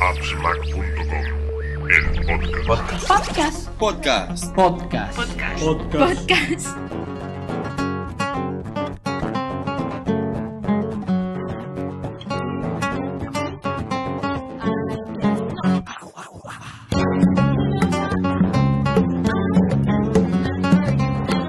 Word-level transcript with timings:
Appsmac.com, 0.00 0.80
el 1.90 2.66
podcast. 2.66 3.08
Podcast. 3.08 3.68
Podcast. 3.78 4.54
Podcast. 4.54 5.16
Podcast. 5.26 5.62
Podcast. 5.92 6.68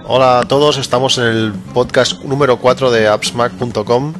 Hola 0.08 0.40
a 0.40 0.44
todos, 0.48 0.78
estamos 0.78 1.20
en 1.20 1.26
el 1.26 1.54
podcast 1.74 2.24
número 2.24 2.58
4 2.58 2.90
de 2.90 3.08
appsmac.com. 3.08 4.14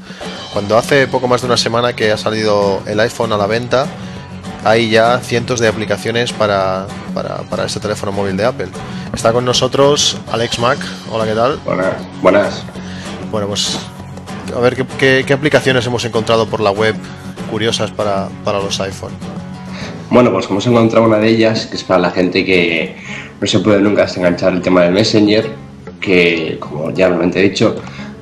Cuando 0.54 0.78
hace 0.78 1.08
poco 1.08 1.28
más 1.28 1.42
de 1.42 1.48
una 1.48 1.58
semana 1.58 1.96
que 1.96 2.12
ha 2.12 2.18
salido 2.18 2.84
el 2.86 3.00
iPhone 3.00 3.34
a 3.34 3.38
la 3.38 3.48
venta, 3.48 3.88
hay 4.64 4.90
ya 4.90 5.20
cientos 5.20 5.60
de 5.60 5.68
aplicaciones 5.68 6.34
para, 6.34 6.88
para, 7.14 7.38
para 7.44 7.66
este 7.66 7.80
teléfono 7.80 8.12
móvil 8.12 8.36
de 8.38 8.46
Apple. 8.46 8.68
Está 9.14 9.32
con 9.34 9.46
nosotros 9.46 10.18
Alex 10.32 10.60
Mac. 10.60 10.78
Hola, 11.12 11.26
¿qué 11.26 11.34
tal? 11.34 11.60
Buenas. 11.66 11.94
Buenas. 12.22 12.64
Bueno, 13.32 13.48
pues 13.48 13.78
a 14.56 14.60
ver 14.60 14.76
qué, 14.76 14.86
qué- 14.98 15.24
qué 15.26 15.34
aplicaciones 15.34 15.86
hemos 15.86 16.04
encontrado 16.06 16.48
por 16.48 16.60
la 16.62 16.72
web 16.72 16.96
curiosas 17.50 17.92
para, 17.92 18.28
para 18.44 18.60
los 18.60 18.80
iPhone. 18.82 19.12
Bueno, 20.10 20.32
pues 20.32 20.48
hemos 20.50 20.66
encontrado 20.66 21.06
una 21.06 21.18
de 21.18 21.30
ellas 21.30 21.68
que 21.68 21.76
es 21.76 21.84
para 21.84 22.00
la 22.00 22.12
gente 22.12 22.44
que 22.44 22.96
no 23.40 23.48
se 23.48 23.60
puede 23.60 23.80
nunca 23.80 24.04
desenganchar 24.04 24.54
el 24.54 24.62
tema 24.62 24.82
del 24.84 24.92
Messenger, 24.94 25.50
que 26.02 26.58
como 26.60 26.92
ya 26.92 27.08
normalmente 27.08 27.40
he 27.40 27.50
dicho, 27.50 27.76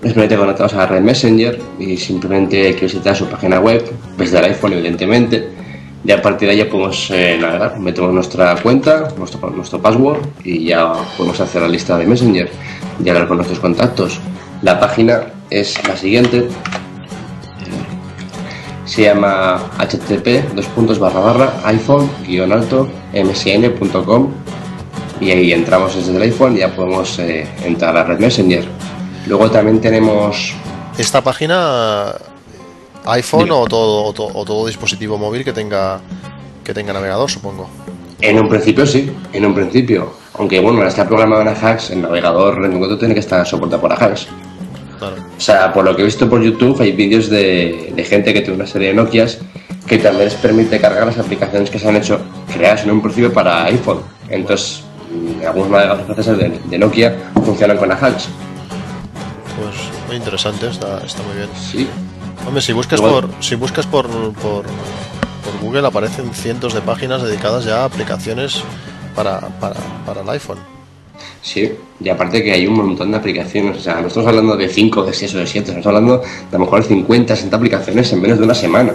nos 0.03 0.13
permite 0.13 0.35
conectarnos 0.35 0.73
a 0.73 0.77
la 0.77 0.87
red 0.87 1.01
Messenger 1.01 1.59
y 1.79 1.95
simplemente 1.97 2.67
hay 2.67 2.73
que 2.73 2.85
visitar 2.85 3.15
su 3.15 3.25
página 3.27 3.59
web, 3.59 3.89
desde 4.17 4.37
el 4.39 4.45
iPhone 4.45 4.73
evidentemente, 4.73 5.49
y 6.07 6.11
a 6.13 6.21
partir 6.21 6.47
de 6.47 6.53
ahí 6.53 6.59
ya 6.59 6.69
podemos 6.69 7.11
eh, 7.11 7.37
navegar, 7.37 7.77
metemos 7.79 8.13
nuestra 8.13 8.55
cuenta, 8.63 9.09
nuestro, 9.17 9.49
nuestro 9.49 9.81
password 9.81 10.19
y 10.41 10.67
ya 10.67 10.93
podemos 11.17 11.37
hacer 11.41 11.61
la 11.61 11.67
lista 11.67 11.97
de 11.97 12.05
Messenger 12.05 12.49
y 13.03 13.09
hablar 13.09 13.27
con 13.27 13.35
nuestros 13.35 13.59
contactos. 13.59 14.17
La 14.61 14.79
página 14.79 15.23
es 15.49 15.85
la 15.85 15.97
siguiente, 15.97 16.47
se 18.85 19.01
llama 19.01 19.59
http 19.79 20.55
dos 20.55 20.65
puntos 20.67 20.97
barra 20.97 21.19
barra 21.19 21.53
iphone 21.73 22.09
guion 22.25 22.53
alto 22.53 22.87
msn.com 23.13 24.31
y 25.19 25.31
ahí 25.31 25.51
entramos 25.51 25.93
desde 25.93 26.15
el 26.15 26.23
iphone 26.23 26.55
y 26.55 26.59
ya 26.59 26.73
podemos 26.73 27.19
eh, 27.19 27.45
entrar 27.65 27.97
a 27.97 28.05
red 28.05 28.19
messenger 28.19 28.63
luego 29.27 29.51
también 29.51 29.81
tenemos 29.81 30.53
¿Esta 30.97 31.21
página 31.21 32.13
iPhone 33.11 33.49
o 33.51 33.65
todo, 33.65 34.03
o, 34.05 34.13
to- 34.13 34.31
o 34.33 34.45
todo 34.45 34.67
dispositivo 34.67 35.17
móvil 35.17 35.43
que 35.43 35.53
tenga, 35.53 35.99
que 36.63 36.73
tenga 36.73 36.93
navegador, 36.93 37.29
supongo? 37.29 37.69
en 38.19 38.39
un 38.39 38.49
principio 38.49 38.83
sí 38.87 39.11
en 39.31 39.45
un 39.45 39.53
principio 39.53 40.11
aunque 40.33 40.59
bueno 40.59 40.81
está 40.87 41.07
programado 41.07 41.43
en 41.43 41.49
Ajax 41.49 41.91
el 41.91 42.01
navegador 42.01 42.65
en 42.65 42.71
concreto 42.71 42.97
tiene 42.97 43.13
que 43.13 43.19
estar 43.19 43.45
soportado 43.45 43.79
por 43.81 43.93
Ajax 43.93 44.27
Claro. 44.97 45.15
O 45.37 45.39
sea, 45.39 45.71
por 45.71 45.85
lo 45.85 45.95
que 45.95 46.01
he 46.01 46.05
visto 46.05 46.27
por 46.27 46.41
YouTube, 46.41 46.81
hay 46.81 46.91
vídeos 46.93 47.29
de, 47.29 47.93
de 47.95 48.03
gente 48.03 48.33
que 48.33 48.41
tiene 48.41 48.55
una 48.55 48.65
serie 48.65 48.87
de 48.87 48.93
Nokias 48.95 49.37
que 49.85 49.99
también 49.99 50.25
les 50.25 50.33
permite 50.33 50.79
cargar 50.81 51.05
las 51.05 51.19
aplicaciones 51.19 51.69
que 51.69 51.77
se 51.77 51.87
han 51.87 51.95
hecho 51.97 52.19
creadas 52.51 52.81
en 52.83 52.89
un 52.89 53.01
principio 53.03 53.31
para 53.31 53.65
iPhone. 53.65 54.01
Entonces, 54.27 54.81
mm, 55.11 55.45
algunos 55.45 55.69
navegadores 55.69 56.25
de, 56.25 56.59
de 56.65 56.77
Nokia 56.79 57.15
funcionan 57.45 57.77
con 57.77 57.91
Ajax. 57.91 58.27
Pues 59.55 59.75
muy 60.07 60.15
interesante, 60.15 60.67
está, 60.67 60.97
está 61.05 61.21
muy 61.21 61.35
bien. 61.35 61.49
Sí. 61.55 61.87
Hombre, 62.47 62.61
si 62.61 62.71
buscas 62.71 62.99
Igual. 62.99 63.25
por 63.27 63.43
si 63.43 63.55
buscas 63.55 63.85
por, 63.85 64.07
por, 64.07 64.63
por 64.63 65.59
Google 65.61 65.85
aparecen 65.85 66.33
cientos 66.33 66.73
de 66.73 66.79
páginas 66.81 67.21
dedicadas 67.21 67.65
ya 67.65 67.81
a 67.81 67.85
aplicaciones 67.85 68.63
para, 69.15 69.41
para, 69.59 69.75
para 70.05 70.21
el 70.21 70.29
iPhone. 70.29 70.59
Sí, 71.41 71.71
y 71.99 72.09
aparte 72.09 72.43
que 72.43 72.51
hay 72.53 72.65
un 72.65 72.75
montón 72.75 73.11
de 73.11 73.17
aplicaciones, 73.17 73.77
o 73.77 73.79
sea, 73.79 73.99
no 74.01 74.07
estamos 74.07 74.27
hablando 74.27 74.55
de 74.55 74.69
5, 74.69 75.03
de 75.03 75.13
6 75.13 75.35
o 75.35 75.37
de 75.39 75.47
7, 75.47 75.59
estamos 75.67 75.87
hablando 75.87 76.17
de 76.19 76.25
a 76.25 76.59
lo 76.59 76.59
mejor 76.59 76.83
50, 76.83 77.35
60 77.35 77.57
aplicaciones 77.57 78.11
en 78.13 78.21
menos 78.21 78.37
de 78.37 78.45
una 78.45 78.55
semana. 78.55 78.93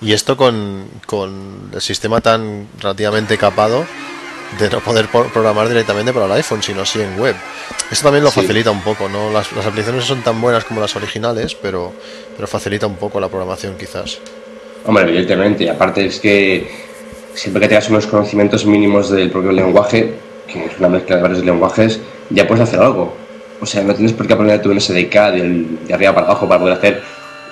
Y 0.00 0.12
esto 0.12 0.36
con, 0.36 0.86
con 1.06 1.70
el 1.72 1.80
sistema 1.80 2.20
tan 2.20 2.66
relativamente 2.80 3.38
capado 3.38 3.84
de 4.58 4.70
no 4.70 4.80
poder 4.80 5.06
programar 5.08 5.68
directamente 5.68 6.12
para 6.12 6.26
el 6.26 6.32
iPhone, 6.32 6.62
sino 6.62 6.82
así 6.82 7.00
en 7.00 7.18
web. 7.18 7.36
Esto 7.90 8.04
también 8.04 8.24
lo 8.24 8.30
Sí. 8.30 8.40
facilita 8.40 8.70
un 8.70 8.80
poco, 8.82 9.08
¿no? 9.08 9.30
Las, 9.30 9.52
las 9.52 9.66
aplicaciones 9.66 10.02
no 10.02 10.06
son 10.14 10.22
tan 10.22 10.40
buenas 10.40 10.64
como 10.64 10.80
las 10.80 10.94
originales, 10.96 11.54
pero, 11.54 11.92
pero 12.36 12.48
facilita 12.48 12.86
un 12.86 12.96
poco 12.96 13.20
la 13.20 13.28
programación 13.28 13.76
quizás. 13.78 14.18
Hombre, 14.86 15.04
evidentemente, 15.04 15.64
y 15.64 15.68
aparte 15.68 16.06
es 16.06 16.18
que 16.20 16.70
siempre 17.34 17.60
que 17.62 17.68
tengas 17.68 17.88
unos 17.90 18.06
conocimientos 18.06 18.64
mínimos 18.64 19.10
del 19.10 19.30
propio 19.30 19.52
lenguaje, 19.52 20.14
que 20.46 20.64
es 20.64 20.78
una 20.78 20.88
mezcla 20.88 21.16
de 21.16 21.22
varios 21.22 21.44
lenguajes, 21.44 22.00
ya 22.30 22.46
puedes 22.46 22.62
hacer 22.62 22.80
algo. 22.80 23.14
O 23.60 23.66
sea, 23.66 23.82
no 23.82 23.94
tienes 23.94 24.12
por 24.14 24.26
qué 24.26 24.32
aprender 24.34 24.62
tu 24.62 24.70
SDK 24.72 25.30
del- 25.32 25.86
de 25.86 25.94
arriba 25.94 26.14
para 26.14 26.26
abajo 26.26 26.48
para 26.48 26.60
poder 26.60 26.76
hacer 26.78 27.02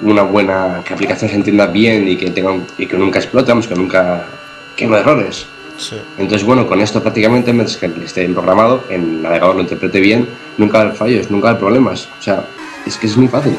una 0.00 0.22
buena, 0.22 0.82
que 0.86 0.94
aplicación 0.94 1.30
se 1.30 1.36
entienda 1.36 1.66
bien 1.66 2.08
y 2.08 2.16
que, 2.16 2.30
tenga, 2.30 2.50
un- 2.52 2.66
y 2.78 2.86
que 2.86 2.96
nunca 2.96 3.18
explote, 3.18 3.50
vamos, 3.50 3.66
que 3.66 3.74
nunca, 3.74 4.24
que 4.76 4.86
no 4.86 4.96
errores. 4.96 5.46
Sí. 5.78 5.96
Entonces, 6.18 6.46
bueno, 6.46 6.66
con 6.66 6.80
esto 6.80 7.02
prácticamente, 7.02 7.52
mientras 7.52 7.76
que 7.76 7.86
esté 8.04 8.20
bien 8.22 8.32
programado, 8.34 8.84
el 8.88 9.22
navegador 9.22 9.56
lo 9.56 9.60
interprete 9.62 10.00
bien, 10.00 10.28
nunca 10.56 10.78
va 10.78 10.84
a 10.84 10.86
haber 10.86 10.96
fallos, 10.98 11.30
nunca 11.30 11.44
va 11.44 11.48
a 11.48 11.52
haber 11.52 11.60
problemas. 11.60 12.08
O 12.18 12.22
sea, 12.22 12.46
es 12.86 12.96
que 12.96 13.06
es 13.06 13.16
muy 13.16 13.28
fácil. 13.28 13.56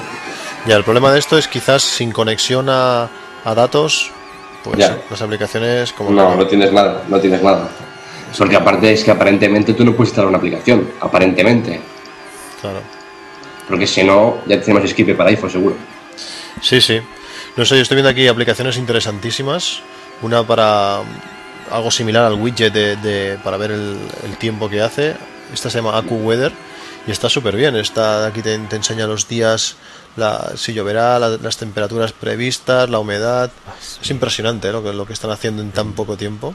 Ya, 0.66 0.75
el 0.75 0.83
problema 0.83 1.11
de 1.11 1.19
esto 1.19 1.38
es 1.38 1.47
quizás 1.47 1.83
sin 1.83 2.11
conexión 2.11 2.67
a, 2.69 3.07
a 3.45 3.55
datos, 3.55 4.11
pues 4.63 4.78
Ya. 4.79 4.97
las 5.09 5.22
aplicaciones 5.22 5.94
como 5.94 6.09
No, 6.11 6.31
que- 6.31 6.35
no 6.38 6.47
tienes 6.47 6.72
nada, 6.73 7.03
no 7.07 7.19
tienes 7.19 7.41
nada. 7.44 7.69
Porque 8.38 8.55
aparte 8.55 8.91
es 8.91 9.03
que 9.03 9.11
aparentemente 9.11 9.73
tú 9.73 9.85
no 9.85 9.94
puedes 9.94 10.09
instalar 10.09 10.28
una 10.29 10.38
aplicación, 10.38 10.89
aparentemente. 10.99 11.79
claro. 12.61 12.81
Porque 13.67 13.85
si 13.85 14.01
no, 14.03 14.38
ya 14.45 14.59
tenemos 14.61 14.89
skip 14.89 15.16
para 15.17 15.29
iPhone 15.29 15.49
seguro. 15.51 15.75
Sí, 16.61 16.79
sí. 16.81 16.99
No 17.57 17.66
sé, 17.66 17.75
yo 17.75 17.81
estoy 17.81 17.95
viendo 17.95 18.09
aquí 18.09 18.25
aplicaciones 18.28 18.78
interesantísimas. 18.78 19.81
Una 20.22 20.41
para 20.43 21.02
algo 21.72 21.91
similar 21.91 22.25
al 22.25 22.34
widget 22.35 22.73
de, 22.73 22.96
de- 22.97 23.37
para 23.43 23.58
ver 23.58 23.72
el, 23.72 23.97
el 24.25 24.37
tiempo 24.37 24.69
que 24.69 24.81
hace. 24.81 25.16
Esta 25.53 25.69
se 25.69 25.78
llama 25.79 25.97
AccuWeather 25.97 26.52
y 27.08 27.11
está 27.11 27.29
súper 27.29 27.55
bien. 27.55 27.75
Está, 27.75 28.28
aquí 28.28 28.41
te, 28.41 28.58
te 28.58 28.75
enseña 28.75 29.08
los 29.08 29.28
días, 29.28 29.75
la, 30.16 30.52
si 30.55 30.73
lloverá, 30.73 31.19
la- 31.19 31.37
las 31.37 31.58
temperaturas 31.58 32.11
previstas, 32.11 32.90
la 32.90 32.99
humedad. 32.99 33.49
Es 34.02 34.09
impresionante 34.09 34.72
lo, 34.72 34.84
que, 34.84 34.93
lo 34.93 35.05
que 35.05 35.14
están 35.14 35.31
haciendo 35.31 35.61
en 35.61 35.72
tan 35.72 35.93
poco 35.93 36.17
tiempo. 36.17 36.53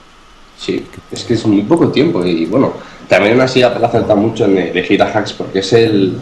Sí, 0.59 0.87
es 1.11 1.25
que 1.25 1.35
es 1.35 1.44
muy 1.47 1.62
poco 1.62 1.88
tiempo 1.91 2.25
y 2.25 2.44
bueno, 2.47 2.75
también 3.09 3.41
así 3.41 3.62
acerta 3.62 4.14
mucho 4.14 4.44
en 4.44 4.59
elegir 4.59 5.03
a 5.03 5.06
Hacks 5.06 5.32
porque 5.32 5.59
es 5.61 5.73
el 5.73 6.20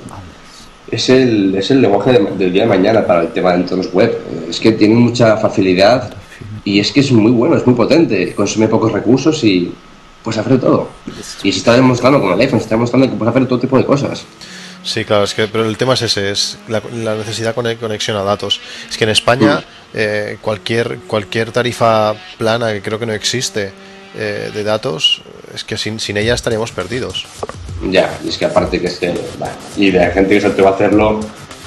es 0.91 1.09
el, 1.11 1.55
es 1.55 1.71
el 1.71 1.83
lenguaje 1.83 2.13
de- 2.13 2.37
del 2.37 2.53
día 2.53 2.63
de 2.63 2.69
mañana 2.69 3.07
para 3.07 3.23
el 3.23 3.29
tema 3.33 3.51
de 3.53 3.57
entornos 3.59 3.93
web. 3.93 4.17
Es 4.49 4.59
que 4.61 4.73
tiene 4.73 4.95
mucha 4.95 5.37
facilidad 5.37 6.11
y 6.65 6.81
es 6.81 6.93
que 6.93 7.01
es 7.01 7.13
muy 7.13 7.33
bueno, 7.33 7.57
es 7.57 7.67
muy 7.67 7.75
potente, 7.75 8.35
consume 8.35 8.69
pocos 8.69 8.93
recursos 8.93 9.43
y 9.45 9.73
pues 10.23 10.37
hace 10.37 10.59
todo. 10.59 10.89
Y 11.43 11.53
se 11.53 11.59
está 11.59 11.75
demostrando 11.75 12.21
con 12.21 12.33
el 12.33 12.41
iPhone, 12.41 12.59
se 12.59 12.65
está 12.65 12.75
demostrando 12.75 13.09
que 13.09 13.17
puede 13.17 13.31
hacer 13.31 13.47
todo 13.47 13.59
tipo 13.59 13.79
de 13.79 13.85
cosas. 13.85 14.25
Sí, 14.83 15.05
claro, 15.05 15.25
es 15.25 15.35
que 15.35 15.47
pero 15.47 15.67
el 15.67 15.77
tema 15.77 15.95
es 15.95 16.03
ese, 16.03 16.31
es 16.31 16.59
la, 16.69 16.83
la 17.03 17.15
necesidad 17.15 17.55
de 17.55 17.77
conexión 17.77 18.17
a 18.17 18.23
datos. 18.23 18.61
Es 18.89 18.97
que 18.97 19.05
en 19.05 19.11
España 19.11 19.63
eh, 19.93 20.39
cualquier 20.41 20.99
cualquier 21.07 21.53
tarifa 21.53 22.15
plana 22.39 22.73
que 22.73 22.81
creo 22.81 22.99
que 22.99 23.07
no 23.07 23.13
existe 23.13 23.73
eh, 24.17 24.51
de 24.53 24.65
datos, 24.65 25.23
es 25.55 25.65
que 25.65 25.77
sin, 25.77 26.01
sin 26.01 26.17
ella 26.17 26.35
estaríamos 26.35 26.73
perdidos. 26.73 27.27
Ya, 27.91 28.19
y 28.25 28.29
es 28.29 28.39
que 28.39 28.45
aparte 28.45 28.81
que 28.81 28.89
es 28.89 28.99
que, 28.99 29.15
y 29.77 29.91
de 29.91 30.07
gente 30.11 30.35
que 30.35 30.41
se 30.41 30.47
atreve 30.49 30.69
a 30.69 30.73
hacerlo, 30.73 31.21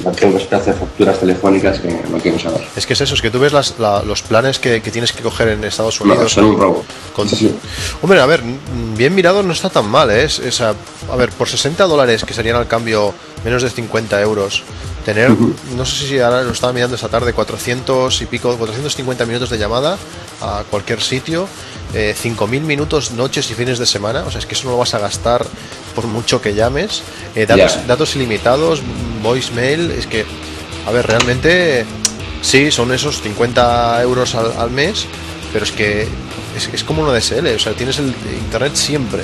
va 0.05 0.11
a 0.11 0.13
tener 0.13 0.33
unas 0.35 0.47
pedazos 0.47 0.67
de 0.67 0.73
facturas 0.73 1.19
telefónicas 1.19 1.79
que 1.79 1.87
no 2.09 2.17
quiero 2.17 2.39
saber. 2.39 2.61
Es 2.75 2.85
que 2.85 2.93
es 2.93 3.01
eso, 3.01 3.13
es 3.15 3.21
que 3.21 3.29
tú 3.31 3.39
ves 3.39 3.53
las- 3.53 3.77
la- 3.79 4.01
los 4.03 4.21
planes 4.23 4.59
que, 4.59 4.81
que 4.81 4.91
tienes 4.91 5.11
que 5.13 5.21
coger 5.21 5.49
en 5.49 5.63
Estados 5.63 5.99
No, 6.01 6.11
Unidos. 6.13 6.31
son 6.33 6.45
un 6.45 6.57
robo. 6.59 6.83
con- 7.15 7.29
Sí, 7.29 7.35
sí. 7.35 7.55
Hombre, 8.01 8.19
a 8.19 8.25
ver, 8.25 8.41
bien 8.97 9.13
mirado 9.13 9.43
no 9.43 9.53
está 9.53 9.69
tan 9.69 9.87
mal, 9.89 10.09
¿eh? 10.11 10.23
Es, 10.23 10.39
es 10.39 10.61
a, 10.61 10.73
a 11.11 11.15
ver, 11.15 11.29
por 11.29 11.47
60 11.47 11.85
dólares, 11.85 12.23
que 12.25 12.33
serían 12.33 12.55
al 12.55 12.67
cambio 12.67 13.13
menos 13.45 13.61
de 13.61 13.69
50 13.69 14.19
euros, 14.21 14.63
tener, 15.05 15.29
no 15.75 15.85
sé 15.85 16.07
si 16.07 16.19
ahora 16.19 16.41
lo 16.43 16.51
estaba 16.51 16.71
mirando 16.73 16.95
esta 16.95 17.09
tarde, 17.09 17.33
400 17.33 18.21
y 18.21 18.25
pico, 18.25 18.55
450 18.57 19.25
minutos 19.25 19.49
de 19.49 19.57
llamada 19.57 19.97
a 20.41 20.63
cualquier 20.71 21.01
sitio, 21.01 21.47
eh, 21.93 22.15
5.000 22.17 22.61
minutos 22.61 23.11
noches 23.11 23.51
y 23.51 23.53
fines 23.53 23.79
de 23.79 23.85
semana, 23.85 24.23
o 24.25 24.31
sea, 24.31 24.39
es 24.39 24.45
que 24.45 24.55
eso 24.55 24.65
no 24.65 24.71
lo 24.71 24.77
vas 24.77 24.93
a 24.93 24.99
gastar 24.99 25.45
por 25.93 26.07
mucho 26.07 26.41
que 26.41 26.53
llames, 26.55 27.03
eh, 27.35 27.45
datos, 27.45 27.75
Ya. 27.75 27.83
datos 27.85 28.15
ilimitados, 28.15 28.81
voicemail, 29.23 29.91
es 29.91 30.05
que, 30.05 30.25
a 30.85 30.91
ver, 30.91 31.07
realmente 31.07 31.85
sí, 32.41 32.69
son 32.71 32.93
esos 32.93 33.21
50 33.21 34.01
euros 34.03 34.35
al, 34.35 34.51
al 34.57 34.69
mes, 34.69 35.05
pero 35.51 35.65
es 35.65 35.71
que 35.71 36.07
es, 36.55 36.69
es 36.71 36.83
como 36.83 37.01
una 37.01 37.13
DSL, 37.13 37.47
o 37.55 37.59
sea, 37.59 37.73
tienes 37.73 37.97
el 37.99 38.13
internet 38.39 38.75
siempre. 38.75 39.23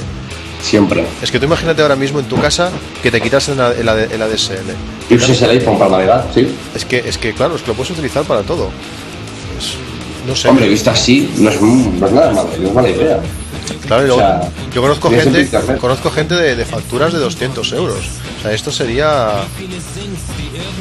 Siempre. 0.61 1.05
Es 1.21 1.31
que 1.31 1.39
tú 1.39 1.45
imagínate 1.45 1.81
ahora 1.81 1.95
mismo 1.95 2.19
en 2.19 2.25
tu 2.25 2.37
casa 2.37 2.69
que 3.01 3.11
te 3.11 3.21
quitas 3.21 3.47
el, 3.49 3.59
el, 3.59 3.87
el 3.87 4.21
ADSL. 4.21 4.73
Y 5.09 5.15
usas 5.15 5.41
el 5.43 5.51
iPhone 5.51 5.77
para 5.77 5.91
navegar, 5.91 6.27
sí. 6.33 6.47
Es 6.75 6.83
que, 6.83 6.97
es 6.97 7.17
que, 7.17 7.33
claro, 7.33 7.55
es 7.55 7.61
que 7.61 7.69
lo 7.69 7.75
puedes 7.75 7.91
utilizar 7.91 8.25
para 8.25 8.43
todo. 8.43 8.69
no 10.27 10.35
sé. 10.35 10.49
Hombre, 10.49 10.67
visto 10.67 10.91
así, 10.91 11.31
no 11.37 11.49
es, 11.49 11.61
no 11.61 12.05
es 12.07 12.11
nada 12.11 12.31
malo, 12.31 12.49
no 12.59 12.67
es 12.67 12.73
mala 12.73 12.89
idea. 12.89 13.19
Claro, 13.87 14.03
y 14.03 14.07
luego, 14.07 14.21
O 14.21 14.25
sea, 14.25 14.51
yo 14.73 14.81
conozco 14.81 15.09
gente, 15.09 15.49
conozco 15.79 16.11
gente 16.11 16.35
de, 16.35 16.55
de 16.55 16.65
facturas 16.65 17.13
de 17.13 17.19
200 17.19 17.71
euros. 17.73 17.99
O 18.39 18.41
sea, 18.41 18.53
esto 18.53 18.71
sería 18.71 19.31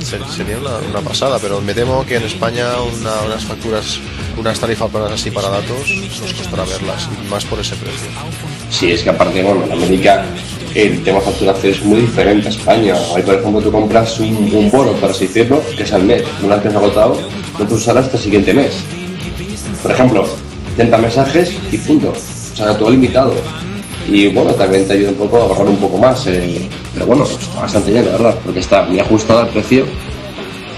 ser- 0.01 0.21
sería 0.35 0.59
una, 0.59 1.01
pasada, 1.01 1.39
pero 1.41 1.61
me 1.61 1.75
temo 1.75 2.07
que 2.07 2.17
en 2.17 2.23
España 2.23 2.67
una- 3.01 3.21
unas 3.27 3.45
facturas, 3.45 3.99
unas 4.37 4.61
tarifas 4.61 4.89
así 5.13 5.31
para 5.33 5.49
datos 5.49 5.91
nos 6.21 6.33
costará 6.35 6.65
verlas, 6.65 7.09
más 7.29 7.45
por 7.45 7.59
ese 7.59 7.75
precio. 7.75 8.09
Sí, 8.71 8.93
es 8.93 9.03
que 9.03 9.11
aparte, 9.11 9.43
bueno, 9.43 9.65
en 9.65 9.73
América 9.73 10.25
el 10.75 11.03
tema 11.03 11.19
de 11.19 11.25
facturación 11.25 11.73
es 11.73 11.83
muy 11.85 12.01
diferente 12.03 12.47
a 12.47 12.51
España. 12.51 12.95
Ahí, 13.17 13.23
por 13.23 13.35
ejemplo, 13.35 13.61
tú 13.61 13.73
compras 13.73 14.21
un, 14.21 14.71
bono, 14.71 14.93
por 14.93 15.11
así 15.11 15.27
decirlo, 15.27 15.61
que 15.77 15.83
es 15.83 15.93
al 15.93 16.05
mes. 16.05 16.23
Una 16.43 16.55
vez 16.55 16.63
que 16.63 16.69
es 16.69 16.75
agotado, 16.77 17.19
no 17.59 17.65
puedes 17.67 17.73
usar 17.83 17.99
hasta 17.99 18.17
el 18.17 18.23
siguiente 18.23 18.55
mes. 18.55 18.73
Por 19.83 19.91
ejemplo, 19.91 20.29
30 20.77 20.99
mensajes 20.99 21.53
y 21.73 21.79
punto. 21.79 22.11
O 22.53 22.57
sea, 22.57 22.77
todo 22.79 22.91
limitado. 22.91 23.35
Y 24.09 24.29
bueno, 24.29 24.53
también 24.55 24.87
te 24.87 24.95
ayuda 24.95 25.11
un 25.11 25.17
poco 25.17 25.37
a 25.37 25.41
ahorrar 25.43 25.67
un 25.67 25.77
poco 25.77 25.99
más. 25.99 26.27
eh, 26.27 26.67
pero 26.95 27.07
bueno, 27.07 27.25
está 27.25 27.61
bastante 27.61 27.93
bien, 27.93 28.07
la 28.07 28.13
verdad, 28.13 28.39
porque 28.45 28.61
está 28.61 28.83
muy 28.83 28.99
ajustado 28.99 29.41
al 29.41 29.49
precio, 29.49 29.85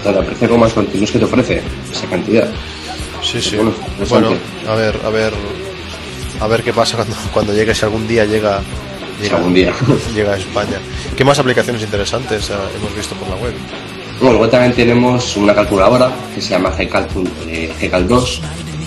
tanto 0.03 0.19
al 0.19 0.25
precio 0.25 0.49
como 0.49 0.65
a 0.65 0.67
los 0.67 0.73
contenidos 0.73 1.11
que 1.11 1.19
te 1.19 1.25
ofrece, 1.25 1.61
esa 1.91 2.07
cantidad. 2.07 2.49
Sí, 3.23 3.41
sí. 3.41 3.57
Bueno, 4.09 4.33
a 4.67 4.75
ver, 4.75 4.99
a 5.05 5.09
ver, 5.09 5.33
a 6.41 6.47
ver 6.47 6.61
qué 6.63 6.73
pasa 6.73 6.97
cuando, 6.97 7.15
cuando 7.33 7.53
llegue, 7.53 7.73
si 7.73 7.85
algún 7.85 8.07
día 8.07 8.25
llega, 8.25 8.59
llega, 9.21 9.37
algún 9.37 9.53
día. 9.53 9.73
llega 10.15 10.33
a 10.33 10.37
España. 10.37 10.79
¿Qué 11.15 11.23
más 11.23 11.39
aplicaciones 11.39 11.81
interesantes 11.81 12.49
eh, 12.49 12.53
hemos 12.77 12.93
visto 12.95 13.15
por 13.15 13.29
la 13.29 13.35
web? 13.35 13.53
Bueno, 14.19 14.33
luego 14.37 14.49
también 14.49 14.73
tenemos 14.73 15.35
una 15.37 15.55
calculadora 15.55 16.11
que 16.35 16.41
se 16.41 16.49
llama 16.49 16.69
GCal, 16.71 17.07
eh, 17.47 17.73
GCal 17.79 18.07
2, 18.07 18.41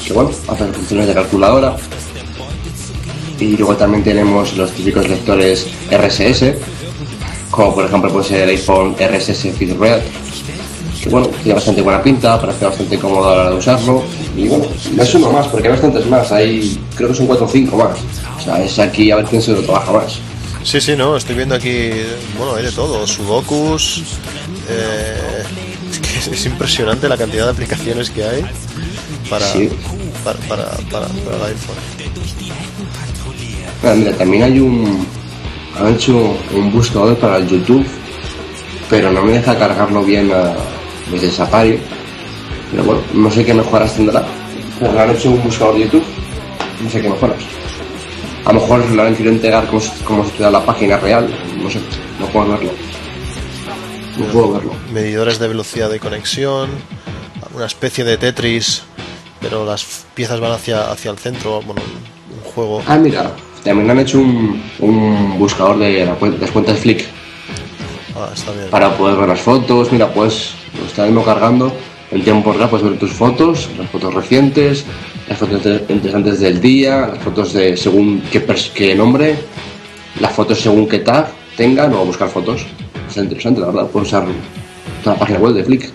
que 0.06 0.12
bueno, 0.12 0.30
hace 0.48 0.64
funciones 0.66 1.08
de 1.08 1.14
calculadora. 1.14 1.74
Y 3.40 3.56
luego 3.56 3.76
también 3.76 4.02
tenemos 4.04 4.56
los 4.56 4.70
típicos 4.72 5.08
lectores 5.08 5.66
RSS, 5.90 6.54
como 7.50 7.74
por 7.74 7.84
ejemplo 7.86 8.10
puede 8.12 8.24
ser 8.28 8.40
el 8.42 8.50
iPhone 8.50 8.94
RSS 8.98 9.52
FeedRead, 9.58 10.00
que 11.02 11.08
bueno, 11.10 11.26
tiene 11.42 11.54
bastante 11.54 11.82
buena 11.82 12.02
pinta, 12.02 12.40
parece 12.40 12.64
bastante 12.64 12.98
cómodo 12.98 13.28
a 13.30 13.34
la 13.36 13.40
hora 13.42 13.50
de 13.50 13.56
usarlo. 13.56 14.02
Y 14.36 14.48
bueno, 14.48 14.64
no 14.94 15.02
es 15.02 15.14
uno 15.14 15.30
más, 15.32 15.46
porque 15.48 15.68
hay 15.68 15.72
bastantes 15.72 16.06
más, 16.06 16.32
hay 16.32 16.80
creo 16.96 17.08
que 17.10 17.14
son 17.14 17.26
4 17.26 17.44
o 17.44 17.48
5 17.48 17.76
más. 17.76 17.98
O 18.38 18.40
sea, 18.42 18.62
es 18.64 18.78
aquí 18.78 19.10
a 19.10 19.16
ver 19.16 19.24
quién 19.26 19.42
se 19.42 19.52
lo 19.52 19.60
trabaja 19.62 19.92
más. 19.92 20.18
Sí, 20.62 20.80
sí, 20.80 20.94
no, 20.96 21.16
estoy 21.16 21.36
viendo 21.36 21.54
aquí, 21.54 21.90
bueno, 22.38 22.54
hay 22.54 22.64
de 22.64 22.72
todo, 22.72 23.06
sudokus, 23.06 24.02
eh, 24.70 25.42
es 25.92 25.98
que 25.98 26.18
es, 26.18 26.28
es 26.28 26.46
impresionante 26.46 27.06
la 27.08 27.18
cantidad 27.18 27.44
de 27.44 27.50
aplicaciones 27.50 28.08
que 28.10 28.24
hay 28.24 28.44
para, 29.28 29.46
Sí. 29.52 29.68
para, 30.24 30.38
para, 30.48 30.64
para- 30.90 31.06
para 31.08 31.36
el 31.36 31.42
iPhone. 31.52 32.53
Ah, 33.84 33.94
mira, 33.94 34.12
también 34.16 34.42
hay 34.44 34.60
un. 34.60 35.06
Han 35.78 35.94
hecho 35.94 36.36
un 36.54 36.72
buscador 36.72 37.16
para 37.18 37.38
el 37.38 37.48
YouTube, 37.48 37.84
pero 38.88 39.10
no 39.10 39.22
me 39.22 39.32
deja 39.32 39.58
cargarlo 39.58 40.02
bien 40.04 40.30
a- 40.32 40.54
desde 41.10 41.30
Safari. 41.30 41.78
Pero 42.70 42.84
bueno, 42.84 43.02
no 43.12 43.30
sé 43.30 43.44
qué 43.44 43.52
mejoras 43.54 43.94
tendrá. 43.94 44.24
Pero 44.78 44.98
han 45.00 45.10
hecho 45.10 45.30
un 45.30 45.42
buscador 45.42 45.74
de 45.74 45.80
YouTube, 45.84 46.04
no 46.82 46.90
sé 46.90 47.02
qué 47.02 47.08
mejoras. 47.08 47.36
A 48.44 48.52
lo 48.52 48.60
mejor 48.60 48.90
lo 48.90 49.02
han 49.02 49.14
querido 49.16 49.32
integrar 49.34 49.66
como, 49.66 49.82
como 50.04 50.24
si 50.24 50.42
la 50.42 50.64
página 50.64 50.96
real, 50.98 51.28
no 51.62 51.70
sé, 51.70 51.80
no 52.20 52.26
puedo 52.26 52.50
verlo. 52.52 52.70
No 54.18 54.26
puedo 54.26 54.52
verlo. 54.52 54.72
Medidores 54.92 55.38
de 55.38 55.48
velocidad 55.48 55.90
de 55.90 55.98
conexión, 55.98 56.68
una 57.54 57.66
especie 57.66 58.04
de 58.04 58.16
Tetris, 58.16 58.82
pero 59.40 59.64
las 59.64 60.04
piezas 60.14 60.40
van 60.40 60.52
hacia, 60.52 60.90
hacia 60.90 61.10
el 61.10 61.18
centro, 61.18 61.62
bueno, 61.62 61.80
un 62.44 62.50
juego. 62.52 62.82
Ah, 62.86 62.96
mira, 62.96 63.32
también 63.64 63.90
han 63.90 63.98
hecho 63.98 64.18
un, 64.20 64.62
un 64.78 65.38
buscador 65.38 65.78
de 65.78 66.04
la 66.06 66.16
las 66.38 66.50
cuentas 66.50 66.78
Flick. 66.78 67.04
Ah, 68.16 68.30
está 68.32 68.52
bien. 68.52 68.68
para 68.70 68.96
poder 68.96 69.16
ver 69.16 69.28
las 69.28 69.40
fotos. 69.40 69.90
Mira, 69.90 70.12
pues 70.12 70.52
lo 70.78 70.86
está 70.86 71.04
mismo 71.04 71.24
cargando 71.24 71.72
el 72.12 72.22
tiempo 72.22 72.52
real, 72.52 72.70
puedes 72.70 72.88
ver 72.88 72.98
tus 72.98 73.10
fotos, 73.10 73.68
las 73.76 73.90
fotos 73.90 74.14
recientes, 74.14 74.84
las 75.28 75.36
fotos 75.38 75.56
inter- 75.56 75.84
interesantes 75.88 76.38
del 76.38 76.60
día, 76.60 77.08
las 77.12 77.18
fotos 77.18 77.52
de 77.54 77.76
según 77.76 78.22
qué, 78.30 78.46
pers- 78.46 78.70
qué 78.72 78.94
nombre, 78.94 79.36
las 80.20 80.32
fotos 80.32 80.60
según 80.60 80.86
qué 80.88 81.00
tag 81.00 81.32
tengan 81.56 81.92
o 81.94 82.04
buscar 82.04 82.28
fotos. 82.28 82.66
Está 83.08 83.22
interesante, 83.22 83.60
la 83.60 83.66
verdad. 83.66 83.86
Puedes 83.88 84.08
usar 84.08 84.26
toda 85.02 85.14
la 85.16 85.20
página 85.20 85.38
web 85.40 85.54
de 85.54 85.64
Flick. 85.64 85.90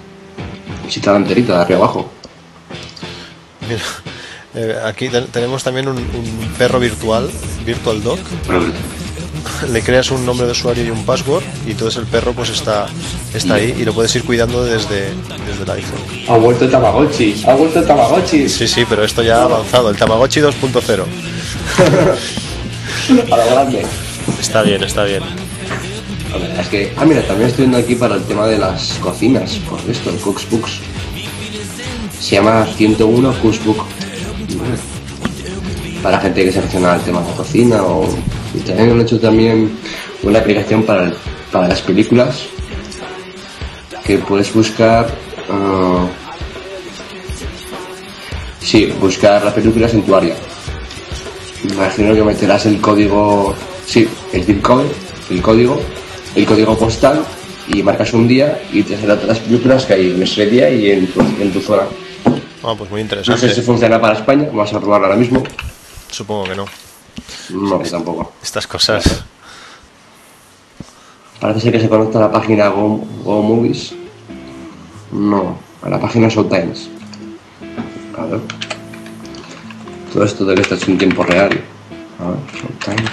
Visita 0.86 1.12
la 1.12 1.18
enterita 1.20 1.56
de 1.56 1.62
arriba 1.62 1.80
abajo. 1.80 2.10
Mira, 3.68 3.82
eh, 4.56 4.76
aquí 4.86 5.10
ten- 5.10 5.28
tenemos 5.28 5.64
también 5.64 5.88
un, 5.88 5.98
un 5.98 6.54
perro 6.58 6.80
virtual, 6.80 7.30
Virtual 7.66 8.02
Dog. 8.04 8.20
Le 9.72 9.82
creas 9.82 10.10
un 10.12 10.26
nombre 10.26 10.46
de 10.46 10.52
usuario 10.54 10.84
y 10.86 10.90
un 10.90 11.06
password 11.06 11.44
y 11.68 11.72
entonces 11.72 12.00
el 12.00 12.06
perro 12.08 12.34
pues 12.34 12.50
está, 12.50 12.88
está 13.34 13.56
ahí 13.56 13.76
y 13.78 13.84
lo 13.86 13.94
puedes 13.94 14.14
ir 14.16 14.24
cuidando 14.24 14.64
desde, 14.64 15.10
desde 15.48 15.64
el 15.64 15.70
iPhone. 15.72 16.00
Ha 16.28 16.38
vuelto 16.38 16.66
el 16.66 16.72
Tamagotchi, 16.72 17.44
ha 17.48 17.54
vuelto 17.56 17.80
el 17.80 17.86
Tamagotchi. 17.88 18.48
Sí, 18.50 18.68
sí, 18.68 18.86
pero 18.90 19.04
esto 19.04 19.22
ya 19.24 19.42
ha 19.42 19.44
avanzado. 19.46 19.90
El 19.90 19.98
Tamagotchi 19.98 20.40
2.0. 20.42 21.04
A 23.32 23.38
la 23.38 23.46
grande. 23.46 23.86
Está 24.40 24.62
bien, 24.62 24.84
está 24.84 25.04
bien. 25.04 25.24
Es 26.60 26.68
que. 26.68 26.94
Ah, 26.96 27.06
mira, 27.06 27.22
también 27.26 27.50
estoy 27.50 27.66
viendo 27.66 27.78
aquí 27.80 27.96
para 27.96 28.16
el 28.16 28.24
tema 28.24 28.46
de 28.46 28.58
las 28.60 28.94
cocinas, 29.02 29.54
por 29.70 29.80
esto, 29.90 30.10
el 30.12 30.18
Cookbooks. 30.18 30.80
Se 32.20 32.36
llama 32.36 32.68
101 32.78 33.34
Cookbook. 33.42 33.84
Para 36.02 36.20
gente 36.20 36.46
que 36.46 36.52
se 36.52 36.60
aficiona 36.60 36.94
al 36.94 37.02
tema 37.02 37.22
de 37.22 37.34
cocina 37.34 37.84
o. 37.84 38.08
También 38.66 38.92
han 38.92 39.02
hecho 39.02 39.20
también 39.20 39.72
una 40.24 40.40
aplicación 40.40 40.84
para, 40.84 41.14
para 41.52 41.68
las 41.68 41.82
películas 41.82 42.46
que 44.06 44.18
puedes 44.18 44.54
buscar. 44.54 45.08
ah, 45.50 46.08
sí, 48.60 48.92
buscar 49.00 49.44
las 49.44 49.54
películas 49.54 49.94
en 49.94 50.04
tu 50.04 50.16
área. 50.16 50.36
Imagino 51.64 52.16
que 52.16 52.24
meterás 52.24 52.66
el 52.66 52.80
código, 52.80 53.54
sí, 53.86 54.08
el 54.34 54.44
zip 54.44 54.66
el 55.30 55.42
código, 55.42 55.80
el 56.36 56.46
código 56.46 56.78
postal 56.78 57.24
y 57.68 57.84
marcas 57.84 58.14
un 58.14 58.28
día 58.28 58.60
y 58.72 58.82
te 58.82 58.96
salen 58.96 59.20
todas 59.20 59.38
las 59.38 59.40
películas 59.40 59.86
que 59.86 59.94
hay 59.94 60.12
en 60.12 60.24
ese 60.24 60.46
día 60.46 60.70
y 60.72 60.92
en 60.92 61.10
en 61.40 61.52
tu 61.52 61.60
zona. 61.60 61.84
Ah, 62.64 62.76
pues 62.78 62.90
muy 62.92 63.02
No 63.04 63.10
sé 63.10 63.16
interesante. 63.18 63.54
si 63.54 63.62
funciona 63.62 64.00
para 64.02 64.16
España, 64.16 64.46
vamos 64.48 64.74
a 64.74 64.80
probarlo 64.80 65.08
ahora 65.08 65.18
mismo. 65.18 65.44
Supongo 66.10 66.44
que 66.46 66.56
no. 66.56 66.66
No, 67.52 67.84
yo 67.84 67.90
tampoco. 67.90 68.34
Estas 68.44 68.68
cosas. 68.68 69.24
Parece 71.40 71.62
ser 71.62 71.72
que 71.72 71.80
se 71.80 71.88
conecta 71.90 72.18
a 72.18 72.22
la 72.22 72.32
página 72.32 72.68
Go, 72.68 72.98
Go 73.24 73.42
Movies. 73.42 73.94
No, 75.12 75.58
a 75.82 75.90
la 75.90 76.00
página 76.00 76.28
Showtimes. 76.28 76.90
A 78.18 78.26
ver. 78.26 78.42
Todo 80.14 80.24
esto 80.26 80.44
debe 80.44 80.62
estar 80.62 80.78
en 80.90 80.98
tiempo 80.98 81.24
real. 81.24 81.62
A 82.20 82.30
ver, 82.30 82.40
Showtimes. 82.54 83.12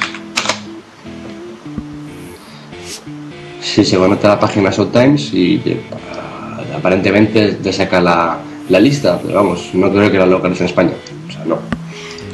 Sí, 3.63 3.85
se 3.85 3.97
conecta 3.97 4.29
a 4.29 4.35
la 4.35 4.41
página 4.41 4.71
Showtimes 4.71 5.33
y 5.33 5.81
ah, 5.93 6.77
aparentemente 6.79 7.53
te 7.53 7.73
saca 7.73 8.01
la, 8.01 8.39
la 8.69 8.81
lista, 8.81 9.19
pero 9.25 9.35
vamos, 9.39 9.71
no 9.75 9.91
creo 9.91 10.11
que 10.11 10.19
la 10.19 10.27
localice 10.27 10.63
en 10.65 10.69
España. 10.71 10.93
O 11.29 11.33
sea, 11.33 11.45
no. 11.45 11.57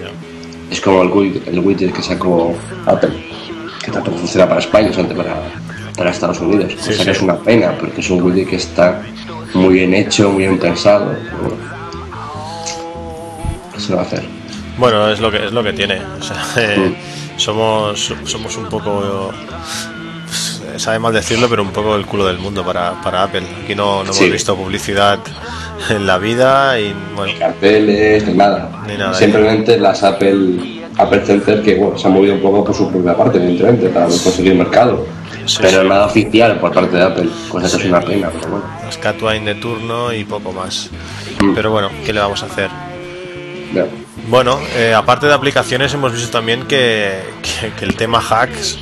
Ya. 0.00 0.10
Es 0.70 0.80
como 0.80 1.02
el 1.02 1.08
widget, 1.08 1.46
el 1.48 1.58
widget 1.60 1.92
que 1.92 2.02
sacó 2.02 2.54
Apple, 2.86 3.10
que 3.84 3.90
tampoco 3.90 4.18
funciona 4.18 4.48
para 4.48 4.60
España, 4.60 4.88
solamente 4.92 5.14
para, 5.22 5.36
para 5.96 6.10
Estados 6.10 6.40
Unidos. 6.40 6.72
Sí, 6.80 6.90
o 6.90 6.92
sea 6.94 7.04
que 7.04 7.10
es 7.10 7.20
una 7.22 7.36
pena, 7.36 7.76
porque 7.78 8.00
es 8.00 8.10
un 8.10 8.22
widget 8.22 8.48
que 8.48 8.56
está 8.56 9.02
muy 9.54 9.74
bien 9.74 9.92
hecho, 9.94 10.30
muy 10.30 10.44
bien 10.44 10.58
pensado. 10.58 11.14
¿Qué 13.74 13.80
se 13.80 13.94
va 13.94 14.00
a 14.02 14.04
hacer? 14.04 14.24
Bueno, 14.78 15.08
es 15.10 15.20
lo 15.20 15.30
que 15.30 15.44
es 15.46 15.52
lo 15.52 15.62
que 15.62 15.72
tiene. 15.72 16.00
O 16.18 16.22
sea, 16.22 16.42
eh, 16.56 16.94
somos 17.36 18.12
somos 18.24 18.56
un 18.56 18.66
poco 18.66 19.30
pues, 20.26 20.82
sabe 20.82 20.98
mal 20.98 21.12
decirlo, 21.12 21.48
pero 21.48 21.62
un 21.62 21.70
poco 21.72 21.96
el 21.96 22.06
culo 22.06 22.26
del 22.26 22.38
mundo 22.38 22.64
para, 22.64 23.00
para 23.02 23.24
Apple. 23.24 23.42
Aquí 23.64 23.74
no, 23.74 24.02
no 24.04 24.12
Sí. 24.12 24.20
hemos 24.24 24.32
visto 24.32 24.56
publicidad 24.56 25.18
en 25.90 26.06
la 26.06 26.18
vida 26.18 26.78
y 26.80 26.94
bueno, 27.14 27.32
Carteles, 27.38 28.26
ni 28.26 28.34
nada. 28.34 28.70
Ni 28.86 28.96
nada, 28.96 29.14
Simplemente 29.14 29.78
las 29.78 30.02
Apple, 30.02 30.82
Apple 30.98 31.22
Center 31.24 31.62
que 31.62 31.74
bueno, 31.76 31.98
se 31.98 32.06
han 32.06 32.14
movido 32.14 32.34
un 32.34 32.40
poco 32.40 32.64
por 32.64 32.74
su 32.74 32.90
propia 32.90 33.16
parte, 33.16 33.38
evidentemente, 33.38 33.88
para 33.88 34.06
conseguir 34.06 34.54
mercado. 34.54 35.06
Sí, 35.46 35.58
pero 35.60 35.82
sí. 35.82 35.88
nada 35.88 36.06
oficial 36.06 36.60
por 36.60 36.72
parte 36.72 36.96
de 36.96 37.02
Apple, 37.02 37.28
cosa 37.48 37.68
que 37.76 37.82
es 37.82 37.88
una 37.88 38.00
pena, 38.00 38.30
pero 38.32 38.48
bueno. 38.52 38.64
las 38.84 38.96
Catwine 38.98 39.44
de 39.44 39.54
turno 39.60 40.12
y 40.12 40.24
poco 40.24 40.52
más. 40.52 40.90
Mm. 41.40 41.54
Pero 41.54 41.70
bueno, 41.72 41.90
¿qué 42.06 42.12
le 42.12 42.20
vamos 42.20 42.42
a 42.44 42.46
hacer? 42.46 42.70
Ya. 43.74 43.86
Bueno, 44.28 44.60
eh, 44.76 44.94
aparte 44.94 45.26
de 45.26 45.34
aplicaciones 45.34 45.92
hemos 45.94 46.12
visto 46.12 46.30
también 46.30 46.62
que, 46.68 47.18
que- 47.60 47.72
que 47.72 47.84
el 47.84 47.96
tema 47.96 48.20
hacks 48.20 48.78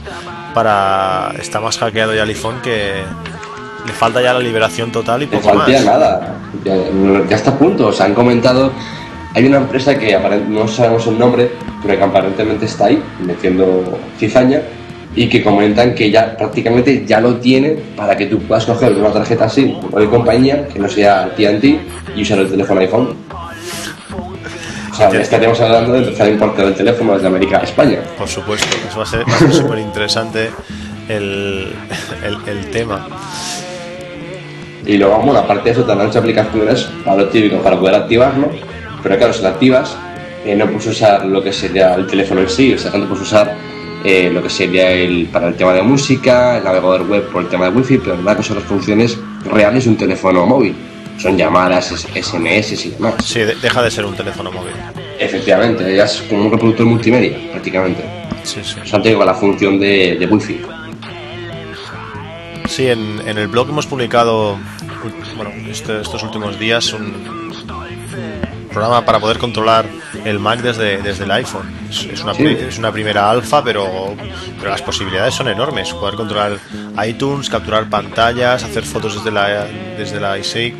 para 0.52 1.32
está 1.40 1.61
más 1.61 1.78
hackeado 1.78 2.12
ya 2.14 2.25
el 2.25 2.28
iPhone 2.28 2.56
que 2.62 2.92
le 3.90 3.97
falta 3.97 4.23
ya 4.23 4.32
la 4.32 4.40
liberación 4.40 4.92
total 4.92 5.23
y 5.23 5.26
No 5.26 5.32
poco 5.32 5.54
más. 5.54 5.66
falta 5.66 5.80
nada. 5.85 6.35
Ya, 6.64 6.75
ya 7.28 7.37
está 7.37 7.50
a 7.50 7.59
punto. 7.59 7.88
O 7.88 7.92
sea, 7.92 8.06
han 8.06 8.14
comentado. 8.14 8.73
Hay 9.35 9.47
una 9.47 9.59
empresa 9.59 9.97
que 9.99 10.18
no 10.49 10.66
sabemos 10.66 11.06
el 11.06 11.18
nombre, 11.18 11.50
pero 11.82 11.97
que 11.97 12.02
aparentemente 12.04 12.64
está 12.66 12.87
ahí, 12.87 13.00
metiendo 13.25 13.99
cizaña, 14.18 14.61
y 15.14 15.28
que 15.28 15.42
comentan 15.42 15.94
que 15.94 16.11
ya 16.11 16.37
prácticamente 16.37 17.04
ya 17.06 17.20
lo 17.20 17.37
tienen 17.37 17.80
para 17.97 18.16
que 18.16 18.26
tú 18.26 18.38
puedas 18.40 18.64
coger 18.66 18.92
una 18.92 19.12
tarjeta 19.12 19.44
así 19.44 19.76
o 19.92 19.99
de 20.00 20.09
compañía 20.09 20.66
que 20.68 20.78
no 20.80 20.88
sea 20.88 21.32
TNT 21.37 21.64
y 22.16 22.23
usar 22.23 22.38
el 22.40 22.50
teléfono 22.50 22.80
iPhone. 22.80 23.14
O 24.92 24.94
sea, 24.97 25.09
estaríamos 25.20 25.61
hablando 25.61 25.92
de 25.92 25.99
empezar 26.00 26.26
a 26.26 26.30
importar 26.30 26.64
el 26.66 26.75
teléfono 26.75 27.14
desde 27.14 27.26
América 27.28 27.59
a 27.59 27.62
España. 27.62 28.00
Por 28.18 28.28
supuesto, 28.28 28.66
eso 28.88 28.99
va 28.99 29.04
a 29.04 29.06
ser 29.06 29.28
va 29.28 29.35
a 29.35 29.38
ser 29.38 29.52
súper 29.52 29.78
interesante 29.78 30.50
el, 31.09 31.73
el, 32.25 32.37
el 32.49 32.66
tema. 32.70 33.06
Y 34.87 34.96
luego, 34.96 35.18
bueno, 35.18 35.40
aparte 35.40 35.64
de 35.64 35.70
eso, 35.72 35.82
te 35.84 35.94
dan 35.94 36.00
aplicaciones 36.16 36.88
para 37.04 37.18
lo 37.22 37.28
típico, 37.28 37.58
para 37.58 37.78
poder 37.78 37.94
activarlo. 37.96 38.50
Pero 39.02 39.16
claro, 39.18 39.32
si 39.32 39.42
lo 39.42 39.49
activas, 39.49 39.96
eh, 40.44 40.54
no 40.56 40.66
puedes 40.66 40.87
usar 40.87 41.26
lo 41.26 41.42
que 41.42 41.52
sería 41.52 41.94
el 41.94 42.06
teléfono 42.06 42.40
en 42.40 42.49
sí, 42.49 42.72
o 42.75 42.78
sea, 42.78 42.90
no 42.92 43.06
puedes 43.06 43.22
usar 43.22 43.56
eh, 44.04 44.30
lo 44.32 44.42
que 44.42 44.49
sería 44.50 44.90
el 44.90 45.26
para 45.30 45.49
el 45.49 45.54
tema 45.54 45.72
de 45.75 45.82
música, 45.82 46.58
el 46.58 46.64
navegador 46.64 47.06
web 47.08 47.28
por 47.30 47.42
el 47.42 47.49
tema 47.49 47.68
de 47.68 47.76
wifi, 47.76 47.99
pero 47.99 48.16
nada 48.16 48.37
que 48.38 48.42
son 48.42 48.56
las 48.56 48.64
funciones 48.64 49.18
reales 49.44 49.84
de 49.84 49.90
un 49.90 49.96
teléfono 49.96 50.46
móvil. 50.46 50.75
Son 51.18 51.37
llamadas, 51.37 51.90
SMS 52.14 52.87
y 52.87 52.90
demás. 52.92 53.14
Sí, 53.22 53.40
de- 53.40 53.54
deja 53.56 53.82
de 53.82 53.90
ser 53.90 54.06
un 54.06 54.14
teléfono 54.14 54.50
móvil. 54.50 54.72
Efectivamente, 55.18 55.94
ya 55.94 56.04
es 56.04 56.22
como 56.30 56.46
un 56.46 56.50
reproductor 56.50 56.87
multimedia, 56.87 57.37
prácticamente. 57.52 58.02
Sí, 58.42 58.60
sí. 58.62 58.76
O 58.82 58.87
sea, 58.87 59.02
tengo 59.02 59.22
la 59.22 59.34
función 59.34 59.78
de, 59.78 60.16
de 60.18 60.26
wifi. 60.26 60.62
Sí, 62.70 62.86
en, 62.86 63.20
en 63.26 63.36
el 63.36 63.48
blog 63.48 63.68
hemos 63.68 63.86
publicado, 63.86 64.56
bueno, 65.36 65.50
este- 65.68 66.00
estos 66.00 66.22
últimos 66.22 66.58
días 66.58 66.92
un, 66.92 67.50
programa 68.72 69.04
para 69.04 69.18
poder 69.18 69.38
controlar 69.38 69.84
el 70.24 70.38
Mac 70.38 70.60
desde, 70.60 71.02
desde 71.02 71.24
el 71.24 71.30
iPhone. 71.32 71.68
Es, 71.90 72.04
es 72.04 72.22
una, 72.22 72.34
Sí. 72.34 72.46
es 72.46 72.78
una 72.78 72.92
primera 72.92 73.28
alfa, 73.28 73.64
pero, 73.64 74.14
pero 74.58 74.70
las 74.70 74.80
posibilidades 74.82 75.34
son 75.34 75.48
enormes. 75.48 75.92
Poder 75.92 76.14
controlar 76.14 76.56
iTunes, 77.04 77.50
capturar 77.50 77.90
pantallas, 77.90 78.62
hacer 78.62 78.84
fotos 78.84 79.16
desde 79.16 79.32
la, 79.32 79.64
desde 79.98 80.20
la 80.20 80.38
iSafe, 80.38 80.76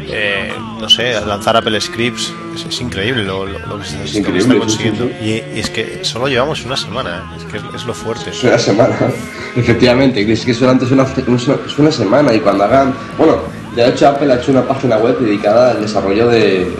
eh, 0.00 0.52
no 0.80 0.88
sé, 0.88 1.14
lanzar 1.26 1.56
Apple 1.56 1.80
Scripts. 1.80 2.32
Es, 2.54 2.64
es 2.66 2.80
increíble 2.80 3.24
lo, 3.24 3.46
lo- 3.46 3.58
lo 3.66 3.78
que 3.78 3.84
se, 3.84 4.02
Es 4.04 4.14
increíble, 4.14 4.40
está 4.42 4.52
sí, 4.54 4.58
consiguiendo. 4.60 5.04
sí, 5.08 5.14
Y, 5.24 5.56
y 5.56 5.60
es 5.60 5.70
que 5.70 6.04
solo 6.04 6.28
llevamos 6.28 6.64
una 6.64 6.76
semana, 6.76 7.32
es 7.36 7.44
que 7.44 7.56
es, 7.58 7.62
es 7.74 7.84
lo 7.84 7.94
fuerte. 7.94 8.30
Es 8.30 8.42
una 8.44 8.58
semana, 8.58 8.96
efectivamente. 9.56 10.30
Es 10.32 10.44
que 10.44 10.54
solamente 10.54 10.84
es 10.86 10.90
una, 10.92 11.04
es 11.04 11.78
una 11.78 11.92
semana 11.92 12.32
y 12.34 12.40
cuando 12.40 12.64
hagan. 12.64 12.94
Bueno, 13.16 13.38
de 13.74 13.88
hecho, 13.88 14.08
Apple 14.08 14.32
ha 14.32 14.36
hecho 14.36 14.50
una 14.52 14.62
página 14.66 14.96
web 14.98 15.18
dedicada 15.18 15.70
al 15.72 15.80
desarrollo 15.80 16.28
de. 16.28 16.70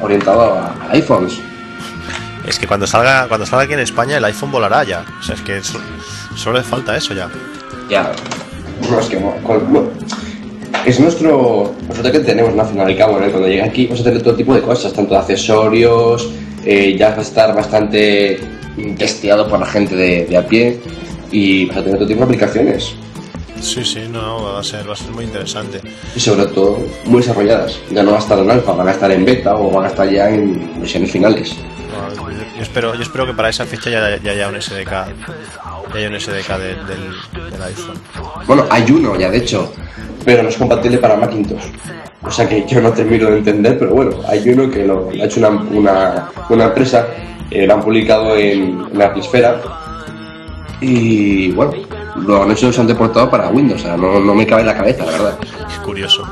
orientado 0.00 0.40
a, 0.54 0.74
a 0.88 0.92
iPhones. 0.92 1.38
Es 2.46 2.58
que 2.58 2.66
cuando 2.66 2.88
salga, 2.88 3.28
cuando 3.28 3.46
salga 3.46 3.64
aquí 3.64 3.72
en 3.74 3.78
España 3.80 4.16
el 4.16 4.24
iPhone 4.24 4.50
volará 4.50 4.82
ya. 4.82 5.04
O 5.20 5.22
sea, 5.22 5.36
es 5.36 5.40
que 5.42 5.62
so- 5.62 5.80
solo 6.34 6.58
le 6.58 6.64
falta 6.64 6.96
eso 6.96 7.14
ya. 7.14 7.28
Ya. 7.88 8.10
No, 8.90 8.98
es 8.98 9.06
que. 9.06 9.20
no. 9.20 9.32
Es 10.86 10.98
nuestro. 11.00 11.72
Nosotros 11.88 12.12
que 12.12 12.20
tenemos, 12.20 12.54
¿no? 12.54 12.62
Al 12.62 12.68
fin 12.68 12.78
y 12.78 12.80
al 12.80 12.96
cabo, 12.96 13.18
¿no? 13.20 13.26
Cuando 13.30 13.46
llegue 13.48 13.62
aquí, 13.62 13.84
vamos 13.86 14.00
a 14.00 14.04
tener 14.04 14.22
todo 14.22 14.34
tipo 14.34 14.54
de 14.54 14.62
cosas, 14.62 14.92
tanto 14.92 15.14
de 15.14 15.20
accesorios, 15.20 16.28
eh, 16.64 16.96
ya 16.98 17.10
va 17.10 17.16
a 17.18 17.22
estar 17.22 17.54
bastante 17.54 18.40
testeado 18.98 19.48
por 19.48 19.60
la 19.60 19.66
gente 19.66 19.94
de, 19.94 20.24
de 20.26 20.36
a 20.36 20.46
pie 20.46 20.80
y 21.30 21.66
vas 21.66 21.78
a 21.78 21.82
tener 21.84 21.98
todo 21.98 22.08
tipo 22.08 22.18
de 22.20 22.24
aplicaciones. 22.24 22.94
Sí, 23.60 23.84
sí, 23.84 24.00
no, 24.10 24.42
va 24.42 24.58
a 24.58 24.64
ser, 24.64 24.88
va 24.88 24.94
a 24.94 24.96
ser 24.96 25.12
muy 25.12 25.24
interesante. 25.24 25.80
y 26.16 26.18
sobre 26.20 26.46
todo 26.46 26.78
muy 27.04 27.20
desarrolladas. 27.20 27.78
Ya 27.92 28.02
no 28.02 28.10
va 28.10 28.16
a 28.16 28.20
estar 28.20 28.36
en 28.40 28.50
alfa, 28.50 28.72
van 28.72 28.88
a 28.88 28.90
estar 28.90 29.10
en 29.12 29.24
beta 29.24 29.54
o 29.56 29.70
van 29.70 29.84
a 29.84 29.88
estar 29.88 30.10
ya 30.10 30.28
en 30.30 30.80
versiones 30.80 31.12
finales. 31.12 31.54
No, 32.16 32.32
yo, 32.32 32.38
yo 32.56 32.62
espero, 32.62 32.94
yo 32.96 33.02
espero 33.02 33.24
que 33.24 33.34
para 33.34 33.50
esa 33.50 33.64
fecha 33.64 33.88
ya, 33.88 34.16
ya 34.20 34.32
haya 34.32 34.48
un 34.48 34.60
SDK, 34.60 34.90
ya 34.90 35.06
haya 35.94 36.08
un 36.08 36.18
SDK 36.20 36.58
de- 36.58 36.74
del, 36.74 37.52
del 37.52 37.62
iPhone. 37.62 37.98
Bueno, 38.48 38.64
hay 38.68 38.90
uno 38.90 39.16
ya 39.16 39.30
de 39.30 39.38
hecho, 39.38 39.72
pero 40.24 40.42
no 40.42 40.48
es 40.48 40.56
compatible 40.56 40.98
para 40.98 41.16
Macintosh. 41.16 41.64
O 42.24 42.30
sea 42.30 42.48
que 42.48 42.64
yo 42.66 42.80
no 42.80 42.92
termino 42.92 43.30
de 43.30 43.38
entender, 43.38 43.78
pero 43.78 43.94
bueno, 43.94 44.12
hay 44.28 44.48
uno 44.48 44.70
que 44.70 44.86
lo, 44.86 45.10
ha 45.10 45.24
hecho 45.24 45.40
una, 45.40 45.48
una, 45.48 46.30
una 46.48 46.64
empresa, 46.66 47.06
eh, 47.50 47.66
lo 47.66 47.74
han 47.74 47.82
publicado 47.82 48.36
en, 48.36 48.86
en 48.90 48.98
la 48.98 49.12
Plisfera 49.12 49.60
y 50.80 51.50
bueno, 51.52 51.72
lo 52.16 52.42
han 52.42 52.50
hecho 52.50 52.72
se 52.72 52.80
han 52.80 52.86
deportado 52.86 53.30
para 53.30 53.48
Windows. 53.48 53.80
O 53.80 53.84
sea, 53.84 53.96
no, 53.96 54.20
no 54.20 54.34
me 54.34 54.46
cabe 54.46 54.62
en 54.62 54.66
la 54.68 54.76
cabeza, 54.76 55.04
la 55.04 55.12
verdad. 55.12 55.38
Es 55.68 55.78
curioso. 55.78 56.24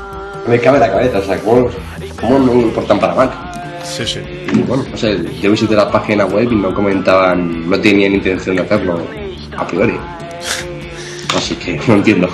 No 0.45 0.49
me 0.49 0.59
cabe 0.59 0.77
en 0.77 0.81
la 0.81 0.91
cabeza, 0.91 1.19
o 1.19 1.23
sea, 1.23 1.37
¿cómo, 1.39 1.69
cómo 2.19 2.39
no 2.39 2.53
importan 2.53 2.99
para 2.99 3.15
Mac? 3.15 3.31
Sí, 3.83 4.05
sí. 4.05 4.19
Y 4.53 4.59
bueno, 4.59 4.85
no 4.89 4.97
sé, 4.97 5.19
yo 5.41 5.51
visité 5.51 5.75
la 5.75 5.89
página 5.89 6.25
web 6.25 6.51
y 6.51 6.55
no 6.55 6.73
comentaban, 6.73 7.69
no 7.69 7.79
tenían 7.79 8.13
intención 8.13 8.55
de 8.55 8.61
hacerlo 8.61 8.99
a 9.57 9.67
priori. 9.67 9.97
Así 11.35 11.55
que 11.55 11.79
no 11.87 11.95
entiendo. 11.95 12.29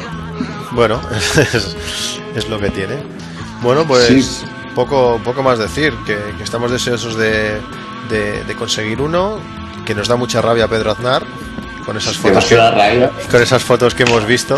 Bueno, 0.77 1.01
es, 1.53 1.75
es 2.35 2.47
lo 2.49 2.59
que 2.59 2.69
tiene. 2.69 2.97
Bueno, 3.63 3.83
pues 3.87 4.05
Sí. 4.07 4.45
poco, 4.75 5.19
poco 5.25 5.41
más 5.41 5.57
decir, 5.57 5.91
que, 6.05 6.15
que 6.37 6.43
estamos 6.43 6.69
deseosos 6.71 7.17
de, 7.17 7.59
de- 8.11 8.43
de 8.43 8.55
conseguir 8.55 9.01
uno, 9.01 9.39
que 9.85 9.95
nos 9.95 10.07
da 10.07 10.15
mucha 10.17 10.39
rabia 10.39 10.67
Pedro 10.67 10.91
Aznar, 10.91 11.23
con 11.83 11.97
esas 11.97 12.15
fotos 12.17 12.45
que, 12.45 12.55
rabia. 12.57 13.09
con 13.31 13.41
esas 13.41 13.63
fotos 13.63 13.95
que 13.95 14.03
hemos 14.03 14.23
visto. 14.27 14.55